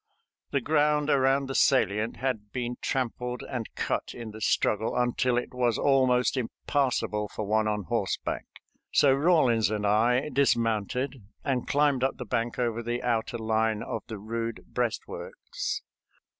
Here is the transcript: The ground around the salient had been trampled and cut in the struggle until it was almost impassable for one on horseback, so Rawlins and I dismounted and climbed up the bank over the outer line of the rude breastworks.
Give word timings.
The 0.49 0.61
ground 0.61 1.11
around 1.11 1.45
the 1.45 1.53
salient 1.53 2.17
had 2.17 2.51
been 2.51 2.77
trampled 2.81 3.43
and 3.47 3.67
cut 3.75 4.15
in 4.15 4.31
the 4.31 4.41
struggle 4.41 4.95
until 4.97 5.37
it 5.37 5.53
was 5.53 5.77
almost 5.77 6.37
impassable 6.37 7.27
for 7.27 7.45
one 7.45 7.67
on 7.67 7.83
horseback, 7.83 8.47
so 8.91 9.13
Rawlins 9.13 9.69
and 9.69 9.85
I 9.85 10.29
dismounted 10.29 11.21
and 11.43 11.67
climbed 11.67 12.03
up 12.03 12.17
the 12.17 12.25
bank 12.25 12.57
over 12.57 12.81
the 12.81 13.03
outer 13.03 13.37
line 13.37 13.83
of 13.83 14.01
the 14.07 14.17
rude 14.17 14.65
breastworks. 14.69 15.83